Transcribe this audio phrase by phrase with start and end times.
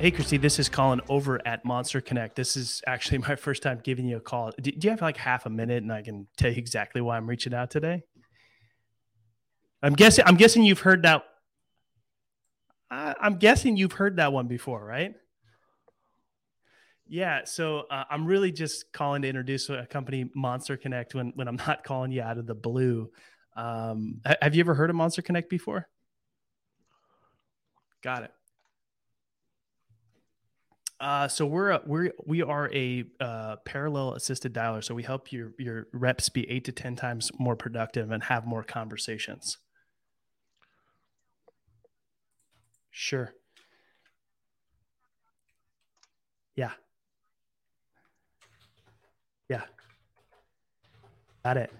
[0.00, 2.34] Hey, Christy, this is Collin over at Monster Connect.
[2.34, 4.52] This is actually my first time giving you a call.
[4.60, 7.16] Do, do you have like half a minute and I can tell you exactly why
[7.16, 8.02] I'm reaching out today?
[9.82, 11.22] I'm guessing I'm guessing you've heard that
[12.90, 15.14] I, I'm guessing you've heard that one before, right?
[17.06, 21.48] Yeah, so uh, I'm really just calling to introduce a company, Monster Connect, when when
[21.48, 23.10] I'm not calling you out of the blue.
[23.56, 25.86] Um, have you ever heard of Monster Connect before?
[28.02, 28.32] Got it.
[31.00, 34.82] Uh, so we're a, we're we are a uh, parallel assisted dialer.
[34.82, 38.46] So we help your your reps be eight to ten times more productive and have
[38.46, 39.58] more conversations.
[42.90, 43.34] Sure.
[46.56, 46.70] Yeah.
[49.48, 49.62] Yeah.
[51.44, 51.72] Got it.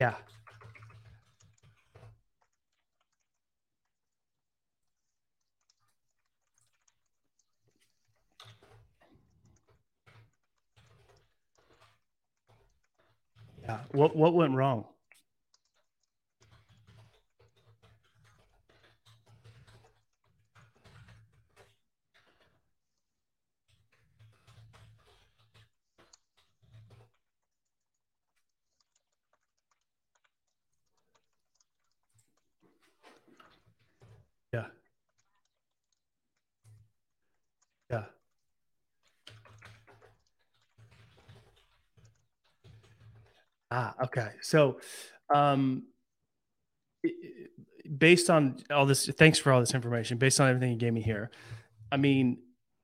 [0.00, 0.14] Yeah.
[13.62, 13.78] Yeah.
[13.92, 14.84] What what went wrong?
[34.52, 34.66] Yeah.
[37.90, 38.04] Yeah.
[43.70, 44.30] Ah, okay.
[44.42, 44.80] So,
[45.32, 45.84] um,
[47.98, 50.18] based on all this, thanks for all this information.
[50.18, 51.30] Based on everything you gave me here,
[51.92, 52.38] I mean,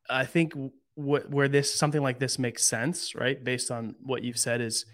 [0.09, 0.53] I think
[0.95, 3.43] wh- where this something like this makes sense, right?
[3.43, 4.87] Based on what you've said, is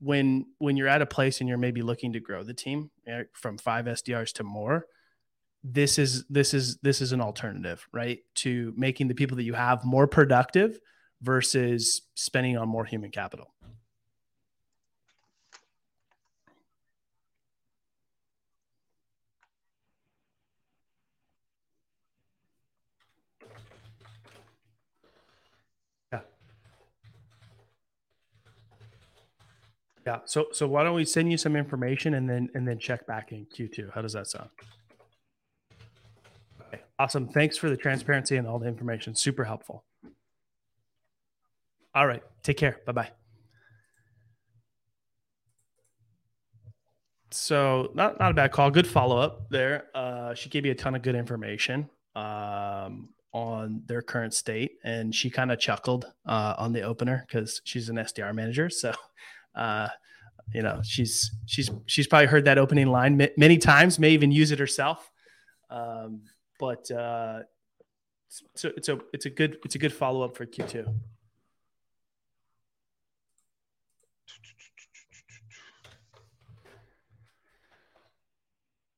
[0.00, 3.26] when when you're at a place and you're maybe looking to grow the team right,
[3.32, 4.86] from five SDRs to more.
[5.64, 8.20] This is this is this is an alternative, right?
[8.36, 10.78] To making the people that you have more productive
[11.22, 13.54] versus spending on more human capital.
[30.06, 30.20] Yeah.
[30.24, 33.32] So so why don't we send you some information and then and then check back
[33.32, 33.92] in Q2?
[33.92, 34.50] How does that sound?
[36.68, 36.80] Okay.
[36.98, 37.28] Awesome.
[37.28, 39.16] Thanks for the transparency and all the information.
[39.16, 39.84] Super helpful.
[41.92, 42.22] All right.
[42.44, 42.78] Take care.
[42.86, 43.10] Bye bye.
[47.32, 48.70] So not not a bad call.
[48.70, 49.86] Good follow up there.
[49.92, 55.12] Uh, she gave you a ton of good information um, on their current state, and
[55.12, 58.70] she kind of chuckled uh, on the opener because she's an SDR manager.
[58.70, 58.92] So
[59.56, 59.88] uh,
[60.52, 64.52] you know, she's she's she's probably heard that opening line many times, may even use
[64.52, 65.10] it herself.
[65.70, 66.22] Um,
[66.60, 67.40] but uh,
[68.28, 70.86] so it's a it's a good it's a good follow up for Q two.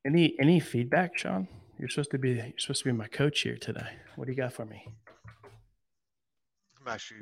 [0.05, 1.47] Any any feedback, Shawn?
[1.79, 3.97] You're supposed to be you're supposed to be my coach here today.
[4.15, 4.85] What do you got for me?
[6.79, 7.21] I'm actually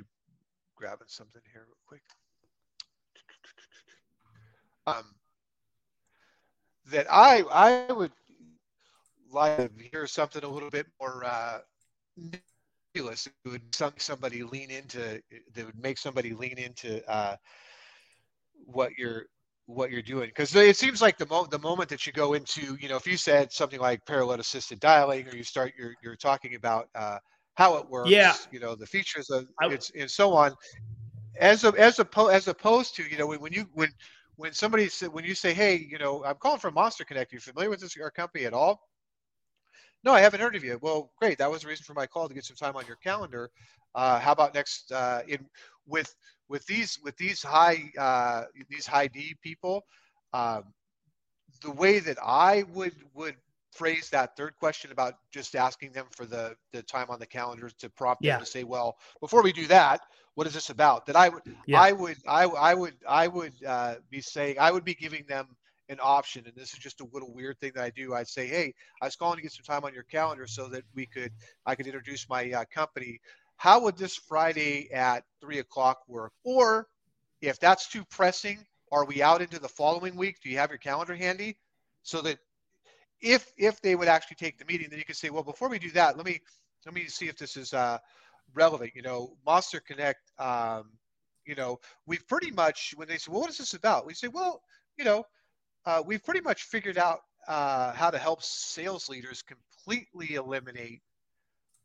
[0.75, 2.01] grabbing something here real quick
[4.87, 5.03] um,
[6.91, 8.11] that I I would
[9.31, 11.59] like to hear something a little bit more uh,
[12.95, 13.27] nebulous.
[13.27, 15.21] It would some, somebody lean into
[15.53, 17.35] that would make somebody lean into uh,
[18.65, 19.25] what you're
[19.65, 20.29] what you're doing.
[20.29, 23.05] Because it seems like the moment the moment that you go into you know if
[23.05, 27.17] you said something like parallel assisted dialing or you start you're you're talking about uh,
[27.55, 28.35] how it works yeah.
[28.51, 30.53] you know the features of it's and so on.
[31.39, 33.89] As a, as opposed as opposed to you know when, when you when
[34.37, 37.33] when somebody said when you say, "Hey, you know, I'm calling from Monster Connect.
[37.33, 38.87] Are you familiar with this our company at all?"
[40.03, 40.79] No, I haven't heard of you.
[40.81, 41.37] Well, great.
[41.39, 43.49] That was the reason for my call to get some time on your calendar.
[43.95, 45.45] Uh, how about next uh, in
[45.85, 46.15] with
[46.47, 49.83] with these with these high uh, these high D people?
[50.33, 50.73] Um,
[51.61, 53.35] the way that I would would
[53.71, 57.69] phrase that third question about just asking them for the the time on the calendar
[57.79, 58.33] to prompt yeah.
[58.33, 60.01] them to say, well, before we do that,
[60.35, 61.05] what is this about?
[61.07, 61.81] That I would, yeah.
[61.81, 65.47] I would, I, I would, I would uh, be saying, I would be giving them
[65.89, 66.43] an option.
[66.45, 68.13] And this is just a little weird thing that I do.
[68.13, 70.83] I'd say, hey, I was calling to get some time on your calendar so that
[70.93, 71.31] we could,
[71.65, 73.19] I could introduce my uh, company.
[73.55, 76.33] How would this Friday at three o'clock work?
[76.43, 76.87] Or
[77.41, 80.37] if that's too pressing, are we out into the following week?
[80.43, 81.57] Do you have your calendar handy?
[82.03, 82.37] So that
[83.21, 85.79] if if they would actually take the meeting, then you could say, well, before we
[85.79, 86.39] do that, let me
[86.85, 87.97] let me see if this is uh,
[88.53, 88.91] relevant.
[88.95, 90.19] You know, Monster Connect.
[90.39, 90.91] Um,
[91.45, 94.27] you know, we've pretty much when they say, "Well, what is this about?" We say,
[94.27, 94.61] "Well,
[94.97, 95.25] you know,
[95.85, 101.01] uh, we've pretty much figured out uh, how to help sales leaders completely eliminate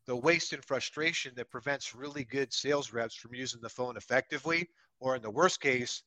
[0.05, 4.67] the waste and frustration that prevents really good sales reps from using the phone effectively,
[4.99, 6.03] or in the worst case,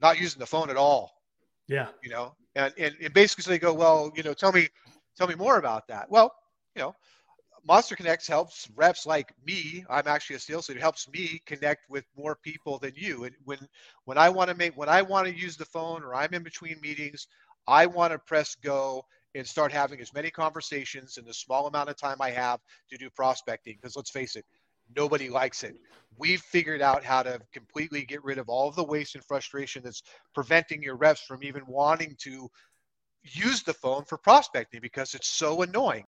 [0.00, 1.12] not using the phone at all.
[1.68, 1.88] Yeah.
[2.02, 4.68] You know, and, and, and basically they go, well, you know, tell me,
[5.16, 6.10] tell me more about that.
[6.10, 6.32] Well,
[6.74, 6.94] you know,
[7.66, 9.84] Monster Connects helps reps like me.
[9.90, 10.78] I'm actually a sales leader.
[10.78, 13.24] It helps me connect with more people than you.
[13.24, 13.58] And when
[14.04, 16.42] when I want to make when I want to use the phone or I'm in
[16.44, 17.26] between meetings,
[17.66, 19.04] I want to press go
[19.34, 22.60] and start having as many conversations in the small amount of time I have
[22.90, 23.76] to do prospecting.
[23.76, 24.44] Because let's face it,
[24.94, 25.76] nobody likes it.
[26.18, 29.82] We've figured out how to completely get rid of all of the waste and frustration
[29.84, 30.02] that's
[30.34, 32.48] preventing your reps from even wanting to
[33.22, 36.04] use the phone for prospecting because it's so annoying.